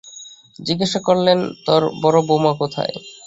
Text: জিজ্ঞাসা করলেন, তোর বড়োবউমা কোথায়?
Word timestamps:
জিজ্ঞাসা 0.59 0.99
করলেন, 1.07 1.37
তোর 1.65 1.81
বড়োবউমা 2.01 2.51
কোথায়? 2.61 2.93